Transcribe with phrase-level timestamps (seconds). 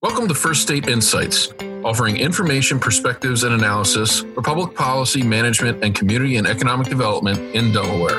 [0.00, 1.48] Welcome to First State Insights,
[1.84, 7.72] offering information, perspectives, and analysis for public policy, management, and community and economic development in
[7.72, 8.14] Delaware.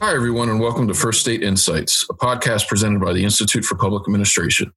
[0.00, 3.74] Hi, everyone, and welcome to First State Insights, a podcast presented by the Institute for
[3.74, 4.72] Public Administration.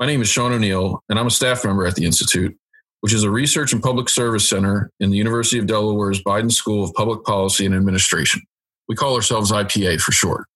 [0.00, 2.58] My name is Sean O'Neill, and I'm a staff member at the Institute
[3.02, 6.84] which is a research and public service center in the University of Delaware's Biden School
[6.84, 8.40] of Public Policy and Administration.
[8.88, 10.46] We call ourselves IPA for short.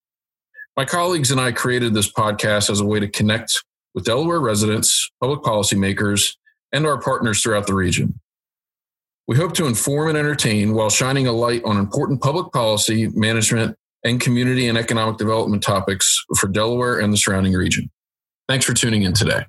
[0.77, 3.53] My colleagues and I created this podcast as a way to connect
[3.95, 6.37] with Delaware residents, public policymakers,
[6.73, 8.21] and our partners throughout the region.
[9.27, 13.77] We hope to inform and entertain while shining a light on important public policy, management,
[14.05, 17.91] and community and economic development topics for Delaware and the surrounding region.
[18.49, 19.47] Thanks for tuning in today.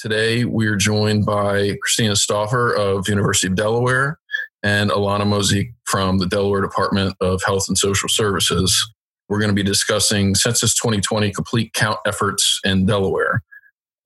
[0.00, 4.18] Today, we are joined by Christina Stauffer of University of Delaware
[4.62, 8.90] and Alanna Mozeik from the Delaware Department of Health and Social Services.
[9.28, 13.42] We're going to be discussing Census 2020 complete count efforts in Delaware.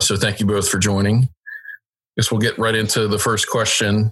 [0.03, 1.19] So, thank you both for joining.
[1.19, 1.29] I
[2.17, 4.11] guess we'll get right into the first question.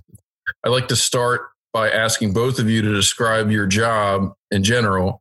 [0.65, 5.21] I'd like to start by asking both of you to describe your job in general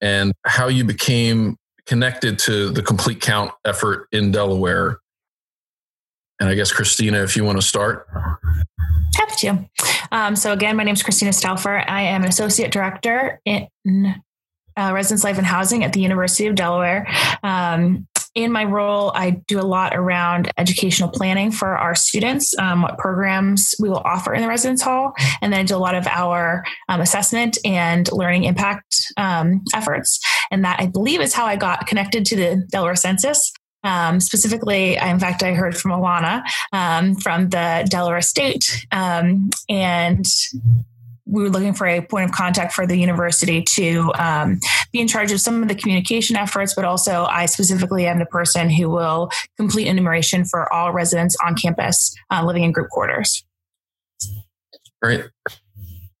[0.00, 1.56] and how you became
[1.86, 4.98] connected to the complete count effort in Delaware
[6.40, 8.08] and I guess, Christina, if you want to start.
[9.14, 9.68] Happy to.
[10.10, 11.84] Um, so, again, my name is Christina Stauffer.
[11.86, 13.68] I am an associate director in
[14.76, 17.06] uh, residence life and housing at the University of Delaware.
[17.42, 22.82] Um, in my role, I do a lot around educational planning for our students, um,
[22.82, 25.96] what programs we will offer in the residence hall, and then I do a lot
[25.96, 30.20] of our um, assessment and learning impact um, efforts.
[30.52, 33.52] And that I believe is how I got connected to the Delaware Census.
[33.82, 36.42] Um, specifically, in fact, I heard from Alanna
[36.72, 40.26] um, from the Delaware State, um, and
[41.30, 44.58] we were looking for a point of contact for the university to um,
[44.92, 48.26] be in charge of some of the communication efforts, but also I specifically am the
[48.26, 53.44] person who will complete enumeration for all residents on campus uh, living in group quarters.
[55.00, 55.24] Great.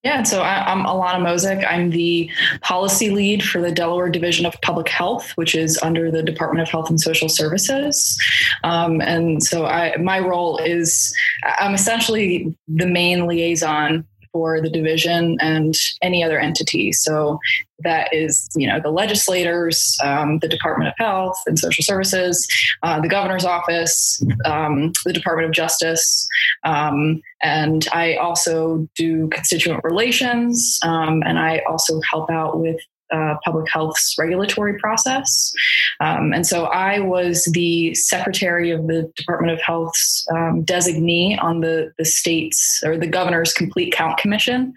[0.02, 1.62] Yeah, so I, am Alanna Mozeik.
[1.68, 2.30] I'm the
[2.62, 6.70] policy lead for the Delaware Division of Public Health, which is under the Department of
[6.70, 8.18] Health and Social Services.
[8.64, 11.14] Um, and so I, my role is
[11.58, 16.92] I'm essentially the main liaison for the division and any other entity.
[16.92, 17.38] So
[17.82, 22.46] that is, you know, the legislators, um, the Department of Health and Social Services,
[22.82, 26.28] uh, the governor's office, um, the Department of Justice,
[26.64, 32.76] um, and I also do constituent relations, um, and I also help out with
[33.12, 35.52] uh, public health's regulatory process.
[36.00, 41.60] Um, and so I was the secretary of the Department of Health's um, designee on
[41.60, 44.72] the, the state's or the governor's complete count commission.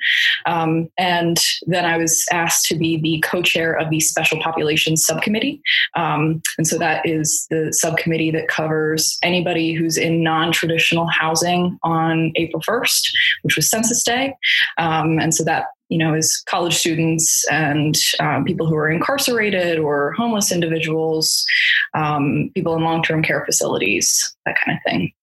[0.45, 5.05] Um, and then I was asked to be the co chair of the special populations
[5.05, 5.61] subcommittee.
[5.95, 11.77] Um, and so that is the subcommittee that covers anybody who's in non traditional housing
[11.83, 13.09] on April 1st,
[13.43, 14.35] which was Census Day.
[14.77, 19.77] Um, and so that you know, as college students and um, people who are incarcerated
[19.77, 21.45] or homeless individuals,
[21.93, 25.13] um, people in long term care facilities, that kind of thing.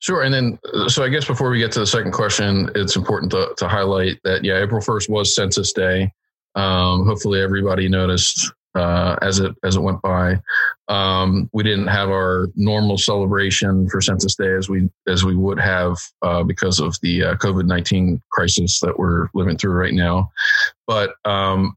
[0.00, 0.22] Sure.
[0.22, 3.54] And then, so I guess before we get to the second question, it's important to,
[3.58, 6.12] to highlight that, yeah, April 1st was Census Day.
[6.56, 10.40] Um, hopefully, everybody noticed uh, as it as it went by.
[10.88, 15.60] Um, we didn't have our normal celebration for Census Day as we as we would
[15.60, 20.30] have uh, because of the uh, COVID nineteen crisis that we're living through right now.
[20.86, 21.76] But um,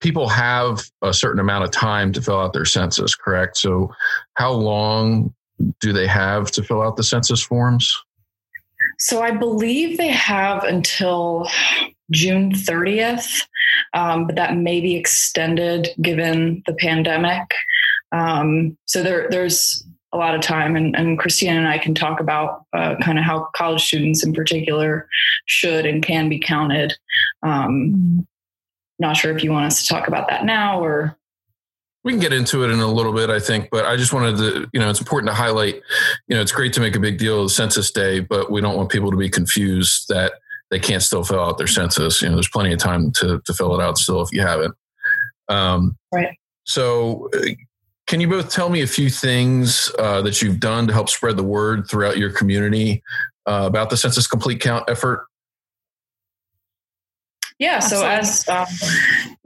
[0.00, 3.56] people have a certain amount of time to fill out their census, correct?
[3.56, 3.92] So,
[4.34, 5.34] how long
[5.80, 7.96] do they have to fill out the census forms?
[8.98, 11.48] So, I believe they have until
[12.10, 13.42] June 30th,
[13.94, 17.54] um, but that may be extended given the pandemic.
[18.12, 22.20] Um, so there, there's a lot of time, and, and Christina and I can talk
[22.20, 25.08] about uh, kind of how college students in particular
[25.46, 26.96] should and can be counted.
[27.42, 28.26] Um,
[28.98, 31.18] not sure if you want us to talk about that now or
[32.04, 34.36] we can get into it in a little bit, I think, but I just wanted
[34.36, 35.76] to, you know, it's important to highlight,
[36.28, 38.76] you know, it's great to make a big deal of Census Day, but we don't
[38.76, 40.34] want people to be confused that
[40.74, 42.20] they can't still fill out their census.
[42.20, 44.74] You know, there's plenty of time to, to fill it out still if you haven't.
[45.48, 46.36] Um, right.
[46.64, 47.50] So, uh,
[48.08, 51.36] can you both tell me a few things uh, that you've done to help spread
[51.36, 53.04] the word throughout your community
[53.46, 55.26] uh, about the Census Complete Count effort?
[57.64, 58.66] Yeah, so as um,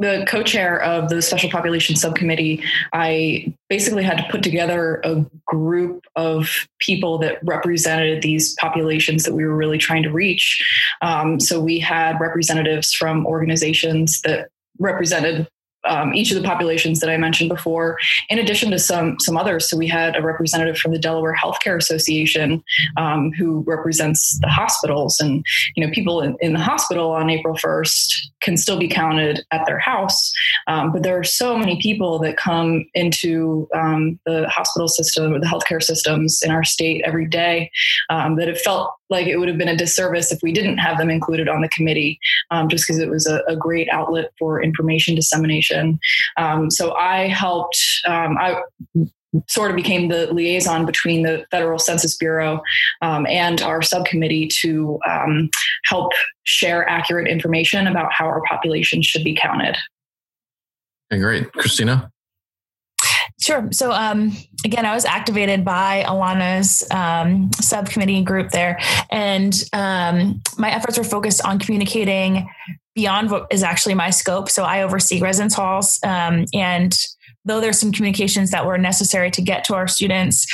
[0.00, 5.24] the co chair of the Special Population Subcommittee, I basically had to put together a
[5.46, 10.66] group of people that represented these populations that we were really trying to reach.
[11.00, 14.48] Um, so we had representatives from organizations that
[14.80, 15.46] represented
[15.86, 17.98] um, each of the populations that I mentioned before,
[18.28, 19.68] in addition to some some others.
[19.68, 22.62] So we had a representative from the Delaware Healthcare Association
[22.96, 25.44] um, who represents the hospitals, and
[25.76, 29.64] you know people in, in, the hospital on April first can still be counted at
[29.66, 30.32] their house,
[30.66, 35.40] um, but there are so many people that come into um, the hospital system or
[35.40, 37.70] the healthcare systems in our state every day
[38.10, 40.98] um, that have felt like it would have been a disservice if we didn't have
[40.98, 42.18] them included on the committee,
[42.50, 45.98] um, just because it was a, a, great outlet for information dissemination.
[46.36, 47.78] Um, so I helped.
[48.06, 48.62] Um, I
[49.46, 52.62] sort of became the liaison between the Federal Census Bureau
[53.02, 55.50] um, and our subcommittee to um,
[55.84, 56.12] help
[56.44, 59.76] share accurate information about how our population should be counted.
[61.12, 62.10] Okay, great, Christina.
[63.40, 63.68] Sure.
[63.70, 64.32] So um,
[64.64, 68.80] again, I was activated by Alanna's um, subcommittee group there,
[69.10, 72.48] and um, my efforts were focused on communicating
[72.96, 74.50] beyond what is actually my scope.
[74.50, 76.92] So I oversee residence halls, um, and
[77.44, 80.46] though there's some communications that were necessary to get to our students,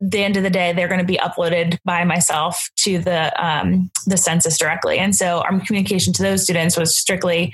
[0.00, 3.90] the end of the day, they're going to be uploaded by myself to the um,
[4.06, 4.98] the census directly.
[4.98, 7.52] And so our communication to those students was strictly,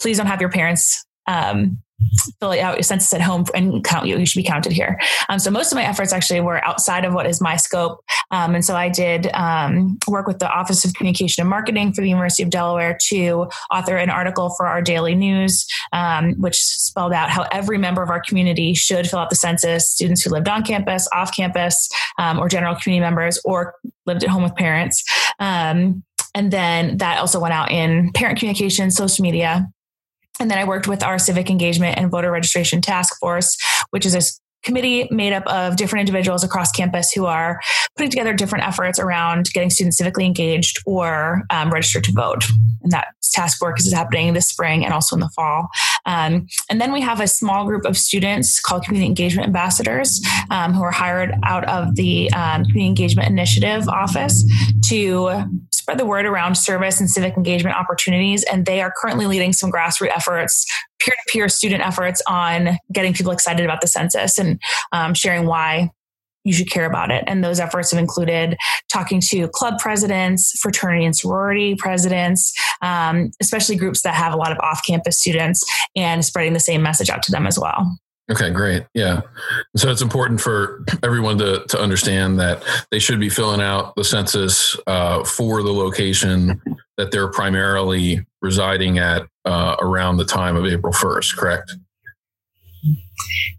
[0.00, 1.78] please don't have your parents um,
[2.40, 4.18] fill out your census at home and count you.
[4.18, 5.00] You should be counted here.
[5.28, 8.04] Um, so most of my efforts actually were outside of what is my scope.
[8.30, 12.00] Um, and so I did um, work with the Office of Communication and Marketing for
[12.02, 17.12] the University of Delaware to author an article for our daily news, um, which spelled
[17.12, 19.90] out how every member of our community should fill out the census.
[19.90, 21.88] Students who lived on campus, off campus,
[22.18, 23.74] um, or general community members, or
[24.06, 25.02] lived at home with parents.
[25.38, 26.02] Um,
[26.34, 29.68] and then that also went out in parent communication, social media,
[30.40, 33.56] and then I worked with our civic engagement and voter registration task force,
[33.90, 34.20] which is a
[34.64, 37.60] committee made up of different individuals across campus who are
[37.96, 42.44] putting together different efforts around getting students civically engaged or um, registered to vote.
[42.82, 45.68] And that task force is happening this spring and also in the fall.
[46.06, 50.20] Um, and then we have a small group of students called Community Engagement Ambassadors
[50.50, 54.44] um, who are hired out of the um, Community Engagement Initiative office
[54.88, 55.44] to
[55.84, 58.42] spread the word around service and civic engagement opportunities.
[58.44, 60.64] And they are currently leading some grassroots efforts
[60.98, 64.58] peer to peer student efforts on getting people excited about the census and
[64.92, 65.90] um, sharing why
[66.42, 67.22] you should care about it.
[67.26, 68.56] And those efforts have included
[68.90, 74.52] talking to club presidents, fraternity and sorority presidents, um, especially groups that have a lot
[74.52, 75.62] of off campus students,
[75.94, 77.94] and spreading the same message out to them as well.
[78.30, 78.84] Okay, great.
[78.94, 79.20] Yeah.
[79.76, 84.04] So it's important for everyone to, to understand that they should be filling out the
[84.04, 86.60] census uh, for the location
[86.96, 91.76] that they're primarily residing at uh, around the time of April 1st, correct?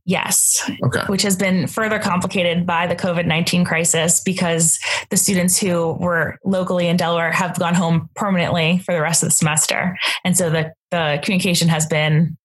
[0.05, 0.69] Yes.
[0.83, 1.01] Okay.
[1.07, 4.79] Which has been further complicated by the COVID 19 crisis because
[5.09, 9.29] the students who were locally in Delaware have gone home permanently for the rest of
[9.29, 9.97] the semester.
[10.23, 12.37] And so the, the communication has been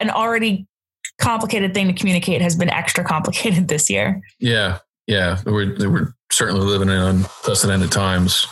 [0.00, 0.66] an already
[1.22, 4.20] complicated thing to communicate has been extra complicated this year.
[4.38, 4.78] Yeah.
[5.06, 5.40] Yeah.
[5.46, 8.46] We're, we're certainly living in unprecedented times.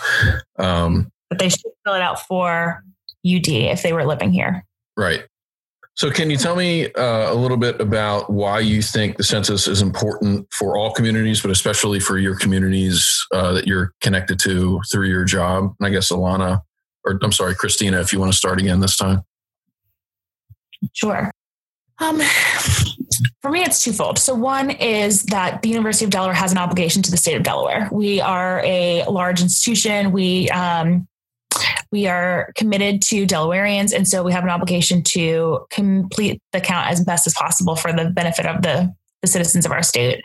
[0.59, 2.83] Um, but they should fill it out for
[3.27, 4.65] UD if they were living here.
[4.97, 5.25] Right.
[5.95, 9.69] So, can you tell me uh, a little bit about why you think the census
[9.69, 14.81] is important for all communities, but especially for your communities uh, that you're connected to
[14.91, 15.75] through your job?
[15.79, 16.61] And I guess Alanna,
[17.05, 19.23] or I'm sorry, Christina, if you want to start again this time.
[20.95, 21.31] Sure.
[21.99, 22.23] Um,
[23.43, 24.19] for me, it's twofold.
[24.19, 27.43] So, one is that the University of Delaware has an obligation to the state of
[27.43, 27.89] Delaware.
[27.93, 30.13] We are a large institution.
[30.13, 31.07] We um,
[31.93, 36.89] we are committed to Delawareans, and so we have an obligation to complete the count
[36.89, 40.23] as best as possible for the benefit of the, the citizens of our state.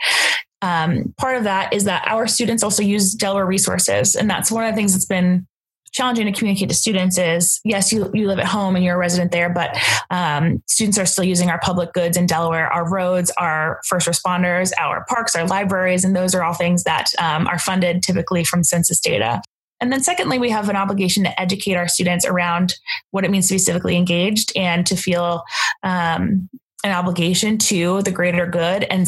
[0.61, 4.63] Um, part of that is that our students also use Delaware resources, and that's one
[4.63, 5.47] of the things that's been
[5.95, 8.97] challenging to communicate to students is yes you, you live at home and you're a
[8.97, 9.77] resident there but
[10.11, 14.71] um, students are still using our public goods in delaware our roads our first responders
[14.77, 18.63] our parks our libraries and those are all things that um, are funded typically from
[18.63, 19.41] census data
[19.81, 22.75] and then, secondly, we have an obligation to educate our students around
[23.11, 25.43] what it means to be civically engaged and to feel
[25.83, 26.49] um,
[26.85, 28.85] an obligation to the greater good.
[28.85, 29.05] And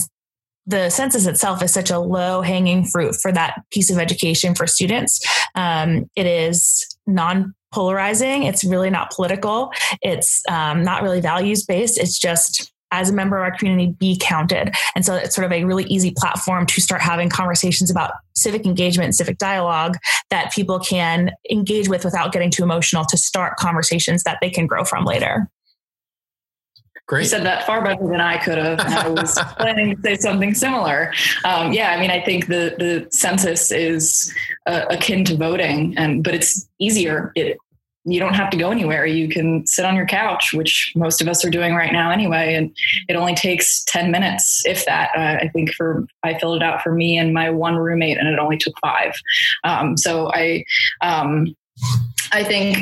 [0.67, 4.67] the census itself is such a low hanging fruit for that piece of education for
[4.67, 5.19] students.
[5.55, 9.71] Um, it is non polarizing, it's really not political,
[10.01, 14.17] it's um, not really values based, it's just as a member of our community be
[14.21, 14.73] counted.
[14.95, 18.65] And so it's sort of a really easy platform to start having conversations about civic
[18.65, 19.97] engagement, civic dialogue
[20.29, 24.67] that people can engage with without getting too emotional to start conversations that they can
[24.67, 25.49] grow from later.
[27.07, 27.21] Great.
[27.21, 28.79] You said that far better than I could have.
[28.81, 31.13] I was planning to say something similar.
[31.45, 34.33] Um, yeah, I mean, I think the the census is
[34.65, 37.31] uh, akin to voting, and but it's easier.
[37.35, 37.57] It
[38.07, 39.05] you don't have to go anywhere.
[39.05, 42.53] You can sit on your couch, which most of us are doing right now anyway.
[42.53, 42.73] And
[43.09, 45.09] it only takes 10 minutes, if that.
[45.13, 48.29] Uh, I think for, I filled it out for me and my one roommate, and
[48.29, 49.13] it only took five.
[49.65, 50.63] Um, so I,
[51.01, 51.53] um,
[52.31, 52.77] I think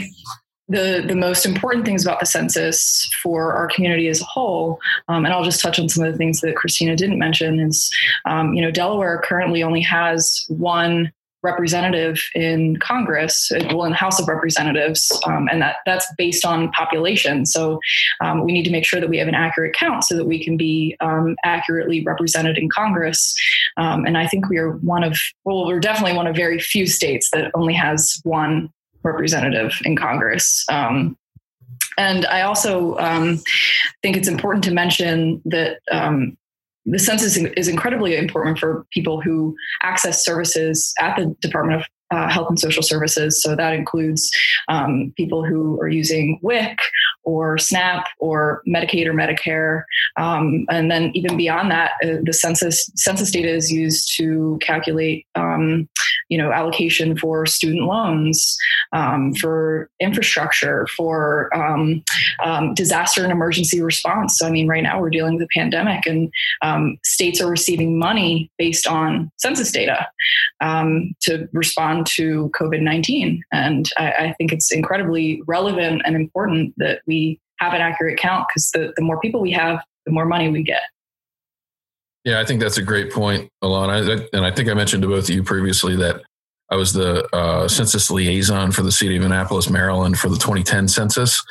[0.67, 5.25] the the most important things about the census for our community as a whole, um,
[5.25, 7.89] and I'll just touch on some of the things that Christina didn't mention, is
[8.25, 11.11] um, you know Delaware currently only has one
[11.45, 16.71] representative in Congress, well, in the House of Representatives, um, and that that's based on
[16.71, 17.45] population.
[17.45, 17.79] So
[18.21, 20.43] um, we need to make sure that we have an accurate count so that we
[20.43, 23.33] can be um, accurately represented in Congress.
[23.77, 26.87] Um, and I think we are one of, well, we're definitely one of very few
[26.87, 28.69] states that only has one
[29.05, 30.65] representative in Congress.
[30.69, 31.17] Um,
[31.97, 33.39] and I also um,
[34.01, 36.37] think it's important to mention that um,
[36.85, 42.29] the census is incredibly important for people who access services at the Department of uh,
[42.29, 43.41] Health and Social Services.
[43.41, 44.31] So that includes
[44.67, 46.77] um, people who are using WIC
[47.23, 49.83] or SNAP or Medicaid or Medicare,
[50.17, 55.25] um, and then even beyond that, uh, the census census data is used to calculate,
[55.33, 55.89] um,
[56.29, 58.57] you know, allocation for student loans,
[58.93, 62.03] um, for infrastructure, for um,
[62.43, 64.37] um, disaster and emergency response.
[64.37, 66.31] So I mean, right now we're dealing with a pandemic, and
[67.03, 70.07] states are receiving money based on census data
[70.61, 77.01] to respond to COVID nineteen, and I, I think it's incredibly relevant and important that
[77.07, 80.25] we we have an accurate count because the, the more people we have, the more
[80.25, 80.81] money we get.
[82.25, 84.27] Yeah, I think that's a great point, Alanna.
[84.33, 86.21] And I think I mentioned to both of you previously that
[86.71, 90.87] I was the uh, census liaison for the city of Annapolis, Maryland, for the 2010
[90.87, 91.43] census,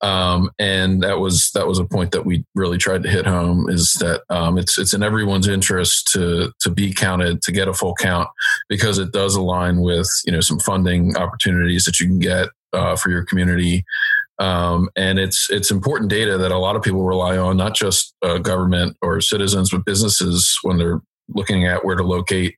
[0.00, 3.70] um, and that was that was a point that we really tried to hit home.
[3.70, 7.72] Is that um, it's it's in everyone's interest to to be counted, to get a
[7.72, 8.28] full count,
[8.68, 12.96] because it does align with you know some funding opportunities that you can get uh,
[12.96, 13.84] for your community
[14.38, 18.14] um, and it's it's important data that a lot of people rely on, not just
[18.22, 22.54] uh, government or citizens, but businesses when they're looking at where to locate.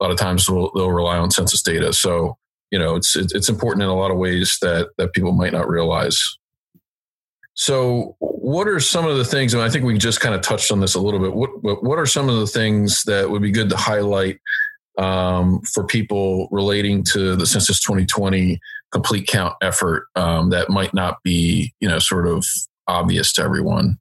[0.00, 1.92] A lot of times they'll, they'll rely on census data.
[1.92, 2.36] So
[2.70, 5.68] you know it's it's important in a lot of ways that that people might not
[5.68, 6.20] realize.
[7.54, 9.52] So, what are some of the things?
[9.52, 11.34] And I think we just kind of touched on this a little bit.
[11.34, 14.40] What what are some of the things that would be good to highlight
[14.98, 18.58] um, for people relating to the Census 2020
[18.92, 22.46] complete count effort um, that might not be, you know, sort of
[22.86, 23.98] obvious to everyone?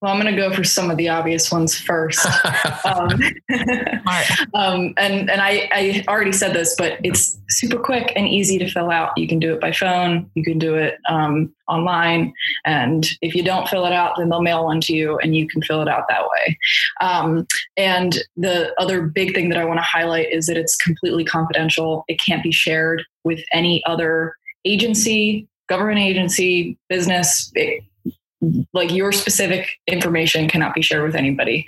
[0.00, 2.26] Well, I'm going to go for some of the obvious ones first.
[2.84, 3.10] um,
[4.54, 8.68] um, and and I, I already said this, but it's super quick and easy to
[8.68, 9.16] fill out.
[9.16, 12.32] You can do it by phone, you can do it um, online.
[12.64, 15.46] And if you don't fill it out, then they'll mail one to you and you
[15.46, 16.58] can fill it out that way.
[17.00, 17.46] Um,
[17.76, 22.04] and the other big thing that I want to highlight is that it's completely confidential,
[22.08, 24.34] it can't be shared with any other
[24.64, 27.52] agency, government agency, business.
[27.54, 27.84] It,
[28.72, 31.66] like your specific information cannot be shared with anybody.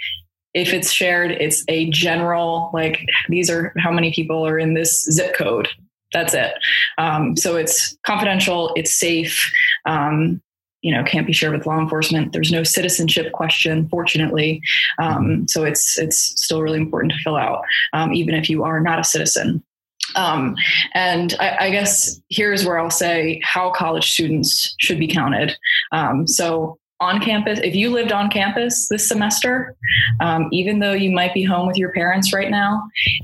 [0.54, 5.02] If it's shared it's a general like these are how many people are in this
[5.10, 5.68] zip code.
[6.12, 6.52] That's it.
[6.98, 9.50] Um, so it's confidential it's safe
[9.86, 10.42] um,
[10.82, 12.32] you know can't be shared with law enforcement.
[12.32, 14.60] There's no citizenship question fortunately.
[14.98, 17.62] Um, so it's it's still really important to fill out
[17.92, 19.62] um, even if you are not a citizen
[20.14, 20.54] um,
[20.94, 25.56] and I, I, guess here's where I'll say how college students should be counted.
[25.92, 29.74] Um, so on campus, if you lived on campus this semester,
[30.20, 32.80] um, even though you might be home with your parents right now,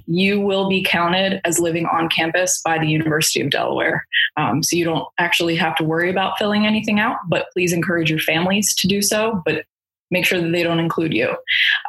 [0.07, 4.04] you will be counted as living on campus by the University of Delaware.
[4.37, 8.11] Um, so you don't actually have to worry about filling anything out, but please encourage
[8.11, 9.42] your families to do so.
[9.45, 9.64] But
[10.11, 11.37] make sure that they don't include you.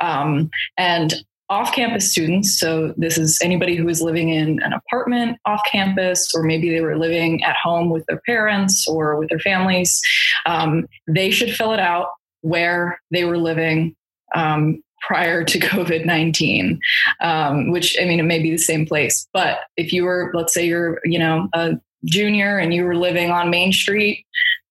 [0.01, 1.13] Um, and
[1.49, 6.33] off campus students, so this is anybody who is living in an apartment off campus,
[6.35, 9.99] or maybe they were living at home with their parents or with their families,
[10.45, 12.09] um, they should fill it out
[12.41, 13.95] where they were living
[14.35, 16.79] um, prior to COVID 19,
[17.21, 19.27] um, which I mean, it may be the same place.
[19.33, 21.73] But if you were, let's say you're, you know, a
[22.05, 24.25] junior and you were living on Main Street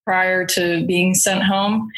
[0.04, 1.88] prior to being sent home,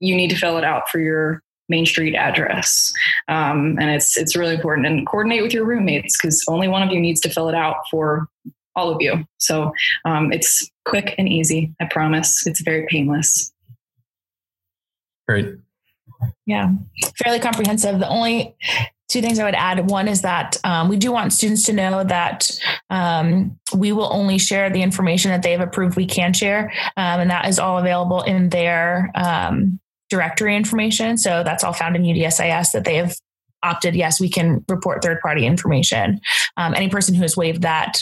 [0.00, 2.92] you need to fill it out for your Main Street address.
[3.28, 4.86] Um, and it's it's really important.
[4.86, 7.76] And coordinate with your roommates because only one of you needs to fill it out
[7.90, 8.28] for
[8.76, 9.26] all of you.
[9.38, 9.72] So
[10.04, 11.74] um, it's quick and easy.
[11.80, 12.46] I promise.
[12.46, 13.52] It's very painless.
[15.26, 15.56] Great.
[16.46, 16.70] Yeah,
[17.22, 17.98] fairly comprehensive.
[17.98, 18.54] The only
[19.08, 22.04] two things I would add one is that um, we do want students to know
[22.04, 22.50] that
[22.90, 27.30] um, we will only share the information that they've approved we can share, um, and
[27.30, 31.18] that is all available in their um, directory information.
[31.18, 33.16] So that's all found in UDSIS that they have
[33.62, 33.96] opted.
[33.96, 36.20] Yes, we can report third party information.
[36.56, 37.98] Um, any person who has waived that,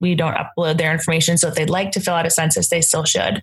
[0.00, 1.38] we don't upload their information.
[1.38, 3.42] So if they'd like to fill out a census, they still should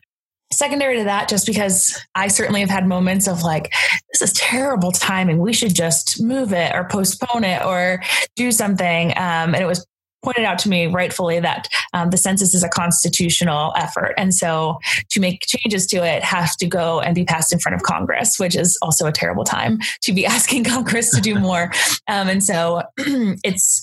[0.52, 3.72] secondary to that, just because I certainly have had moments of like,
[4.12, 5.40] this is terrible timing.
[5.40, 8.02] We should just move it or postpone it or
[8.36, 9.12] do something.
[9.12, 9.86] Um, and it was
[10.24, 14.14] pointed out to me rightfully that um, the census is a constitutional effort.
[14.18, 14.80] And so
[15.12, 18.38] to make changes to it have to go and be passed in front of Congress,
[18.38, 21.72] which is also a terrible time to be asking Congress to do more.
[22.08, 23.82] Um, and so it's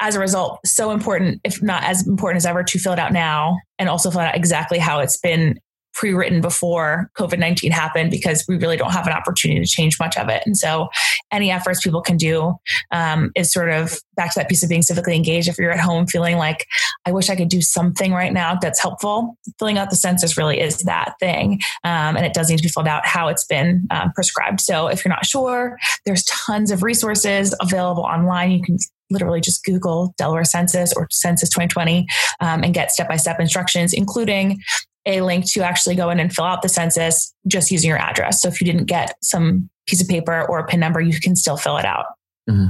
[0.00, 3.12] as a result so important, if not as important as ever, to fill it out
[3.12, 5.58] now and also fill out exactly how it's been
[5.98, 10.28] pre-written before COVID-19 happened because we really don't have an opportunity to change much of
[10.28, 10.44] it.
[10.46, 10.88] And so
[11.32, 12.54] any efforts people can do
[12.92, 15.48] um, is sort of back to that piece of being civically engaged.
[15.48, 16.66] If you're at home feeling like,
[17.04, 20.60] I wish I could do something right now that's helpful, filling out the census really
[20.60, 21.60] is that thing.
[21.82, 24.60] Um, and it does need to be filled out how it's been um, prescribed.
[24.60, 28.52] So if you're not sure, there's tons of resources available online.
[28.52, 28.78] You can
[29.10, 32.06] literally just Google Delaware Census or Census 2020
[32.40, 34.60] um, and get step by step instructions, including
[35.06, 38.42] a link to actually go in and fill out the census just using your address.
[38.42, 41.34] So if you didn't get some piece of paper or a PIN number, you can
[41.34, 42.06] still fill it out.
[42.48, 42.68] Mm-hmm.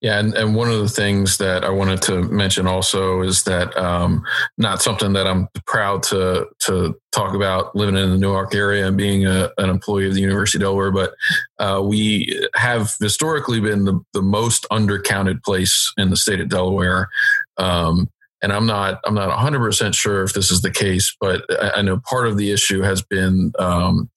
[0.00, 3.76] Yeah, and, and one of the things that I wanted to mention also is that
[3.76, 4.24] um,
[4.58, 8.96] not something that I'm proud to to talk about living in the Newark area and
[8.96, 11.14] being a, an employee of the University of Delaware, but
[11.60, 17.08] uh, we have historically been the, the most undercounted place in the state of Delaware.
[17.56, 18.10] Um,
[18.42, 21.70] and I'm not I'm not 100 percent sure if this is the case, but I,
[21.76, 24.10] I know part of the issue has been um,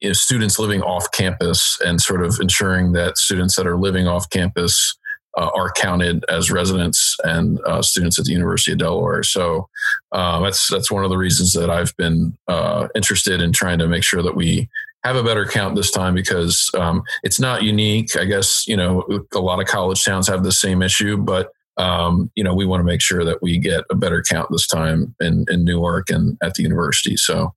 [0.00, 4.06] you know, students living off campus and sort of ensuring that students that are living
[4.06, 4.96] off campus
[5.36, 9.22] uh, are counted as residents and uh, students at the University of Delaware.
[9.22, 9.68] So
[10.12, 13.88] uh, that's that's one of the reasons that I've been uh, interested in trying to
[13.88, 14.68] make sure that we
[15.02, 18.16] have a better count this time because um, it's not unique.
[18.16, 19.04] I guess you know
[19.34, 22.80] a lot of college towns have the same issue, but um, you know, we want
[22.80, 26.38] to make sure that we get a better count this time in, in Newark and
[26.42, 27.16] at the university.
[27.16, 27.54] So,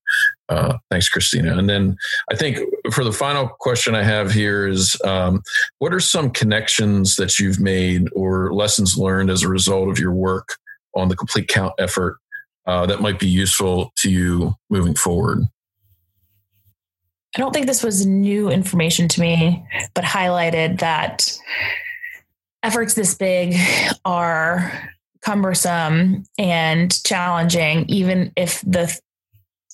[0.50, 1.58] uh, thanks, Christina.
[1.58, 1.98] And then
[2.32, 2.60] I think
[2.92, 5.42] for the final question I have here is um,
[5.80, 10.14] what are some connections that you've made or lessons learned as a result of your
[10.14, 10.58] work
[10.96, 12.18] on the complete count effort
[12.66, 15.44] uh, that might be useful to you moving forward?
[17.36, 19.64] I don't think this was new information to me,
[19.94, 21.38] but highlighted that
[22.64, 23.56] efforts this big
[24.06, 24.72] are
[25.22, 28.98] cumbersome and challenging, even if the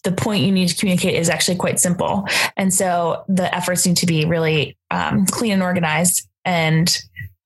[0.03, 2.27] the point you need to communicate is actually quite simple.
[2.57, 6.27] And so the efforts need to be really um, clean and organized.
[6.43, 6.93] And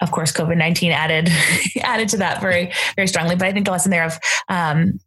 [0.02, 1.30] of course, COVID nineteen added
[1.84, 3.36] added to that very very strongly.
[3.36, 4.18] But I think the lesson there of
[4.50, 5.00] um,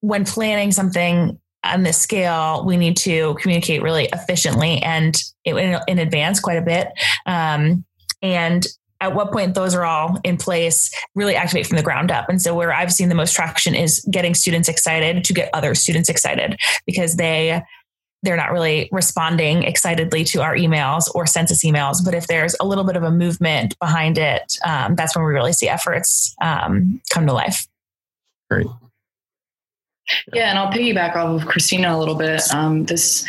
[0.00, 5.98] when planning something on this scale, we need to communicate really efficiently and in, in
[5.98, 6.88] advance quite a bit.
[7.26, 7.84] Um,
[8.22, 8.66] and
[9.00, 12.28] at what point those are all in place really activate from the ground up.
[12.28, 15.74] And so where i've seen the most traction is getting students excited to get other
[15.74, 16.56] students excited
[16.86, 17.62] because they
[18.24, 22.04] they're not really responding excitedly to our emails or census emails.
[22.04, 25.32] But if there's a little bit of a movement behind it um, that's when we
[25.32, 27.66] really see efforts um, come to life.
[28.50, 28.66] Great.
[30.32, 32.42] Yeah, and I'll piggyback off of Christina a little bit.
[32.52, 33.26] Um, this,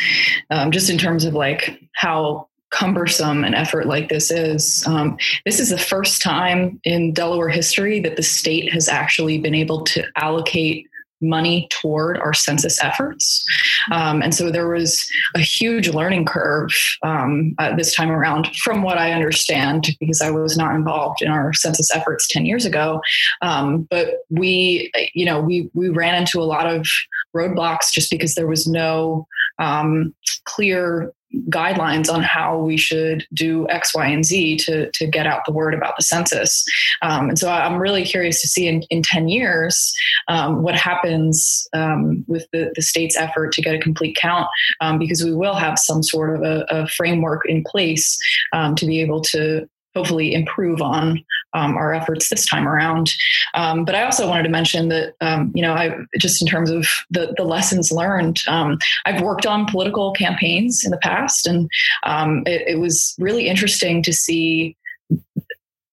[0.50, 4.86] um, just in terms of like how cumbersome an effort like this is.
[4.86, 9.54] Um, this is the first time in Delaware history that the state has actually been
[9.54, 10.86] able to allocate
[11.20, 13.44] money toward our census efforts.
[13.92, 16.70] Um, and so there was a huge learning curve
[17.02, 21.28] um, uh, this time around, from what I understand, because I was not involved in
[21.28, 23.00] our census efforts 10 years ago.
[23.42, 26.86] Um, but we, you know, we, we ran into a lot of
[27.34, 29.26] roadblocks just because there was no
[29.58, 31.12] um, clear
[31.48, 35.52] guidelines on how we should do X, Y, and Z to, to get out the
[35.52, 36.64] word about the census.
[37.02, 39.92] Um, and so I'm really curious to see in, in 10 years
[40.28, 44.48] um, what happens um, with the, the state's effort to get a complete count,
[44.80, 48.18] um, because we will have some sort of a, a framework in place
[48.52, 53.12] um, to be able to hopefully improve on um, our efforts this time around.
[53.54, 56.70] Um, but I also wanted to mention that, um, you know, I just in terms
[56.70, 61.68] of the, the lessons learned, um, I've worked on political campaigns in the past, and
[62.04, 64.76] um, it, it, was really interesting to see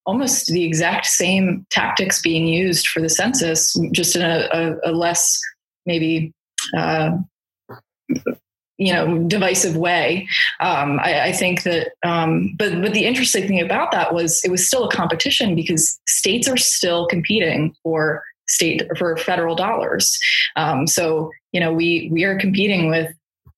[0.06, 4.91] almost the exact same tactics being used for the census, just in a, a, a
[4.91, 5.39] less
[5.86, 6.34] maybe.
[6.78, 7.17] Uh,
[8.77, 10.27] you know divisive way.
[10.59, 14.51] Um, I, I, think that, um, but but the interesting thing about that was it
[14.51, 20.17] was still a competition because states are still competing for state for federal dollars.
[20.55, 23.11] Um, so you know we we are competing with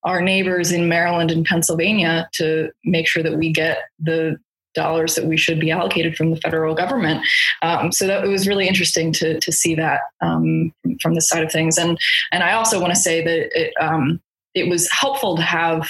[0.03, 4.38] our neighbors in Maryland and Pennsylvania to make sure that we get the
[4.75, 7.25] dollars that we should be allocated from the federal government.
[7.62, 11.43] Um, so that it was really interesting to to see that um, from this side
[11.43, 11.77] of things.
[11.77, 11.97] And
[12.32, 14.21] and I also want to say that it um,
[14.54, 15.90] it was helpful to have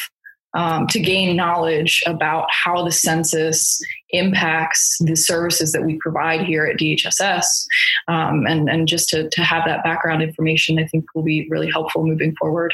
[0.54, 6.66] um, to gain knowledge about how the census impacts the services that we provide here
[6.66, 7.66] at DHSS,
[8.08, 11.70] um, and and just to to have that background information, I think will be really
[11.70, 12.74] helpful moving forward.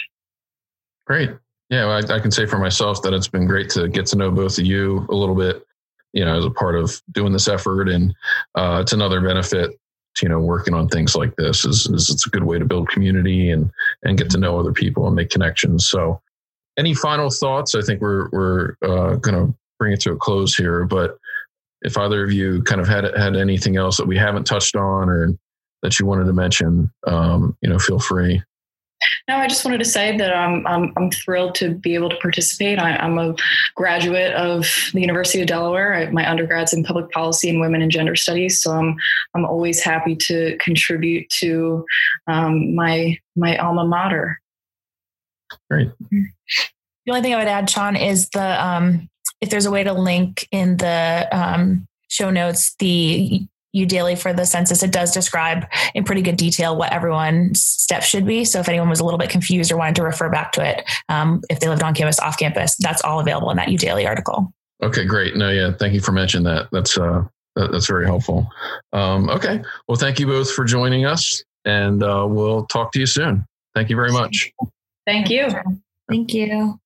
[1.05, 1.31] Great.
[1.69, 4.15] Yeah, well, I, I, can say for myself that it's been great to get to
[4.15, 5.65] know both of you a little bit,
[6.13, 8.13] you know, as a part of doing this effort, and
[8.53, 9.71] uh, it's another benefit
[10.21, 12.89] you know working on things like this is, is it's a good way to build
[12.89, 13.71] community and
[14.03, 15.87] and get to know other people and make connections.
[15.87, 16.21] So
[16.77, 17.75] any final thoughts?
[17.75, 21.17] I think we're we're uh, going to bring it to a close here but
[21.81, 25.09] if either of you kind of had had anything else that we haven't touched on
[25.09, 25.37] or
[25.81, 28.41] that you wanted to mention um, you know feel free
[29.27, 32.17] no, I just wanted to say that I'm, I'm, I'm thrilled to be able to
[32.17, 32.79] participate.
[32.79, 33.35] I, am a
[33.75, 35.93] graduate of the University of Delaware.
[35.93, 38.95] I, my undergrad's in public policy and women and gender studies, so I'm
[39.33, 41.85] I'm always happy to contribute to
[42.27, 44.39] um, my my alma mater.
[45.69, 45.91] Great.
[46.09, 49.09] The only thing I would add, Sean, is the um,
[49.41, 53.47] if there's a way to link in the um, show notes the
[53.83, 58.25] Daily for the census, it does describe in pretty good detail what everyone's steps should
[58.25, 58.45] be.
[58.45, 60.89] So if anyone was a little bit confused or wanted to refer back to it,
[61.09, 64.07] um, if they lived on campus, off campus, that's all available in that U Daily
[64.07, 64.53] article.
[64.83, 65.35] Okay, great.
[65.35, 66.67] No, yeah, thank you for mentioning that.
[66.71, 67.23] That's uh,
[67.55, 68.47] that, that's very helpful.
[68.93, 73.05] Um, okay, well, thank you both for joining us, and uh, we'll talk to you
[73.05, 73.45] soon.
[73.73, 74.51] Thank you very much.
[75.05, 75.49] Thank you.
[76.09, 76.79] Thank you.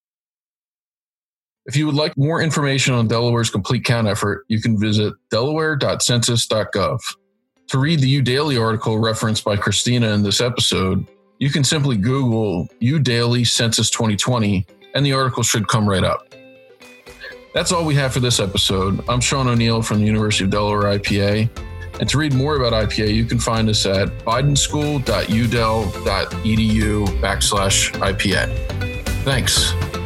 [1.66, 7.00] If you would like more information on Delaware's complete count effort, you can visit delaware.census.gov.
[7.68, 11.06] To read the Udaily article referenced by Christina in this episode,
[11.38, 16.34] you can simply Google Udaily Census 2020 and the article should come right up.
[17.54, 19.04] That's all we have for this episode.
[19.08, 21.50] I'm Sean O'Neill from the University of Delaware IPA.
[22.00, 29.06] And to read more about IPA, you can find us at bidenschool.udel.edu backslash IPA.
[29.24, 29.99] Thanks.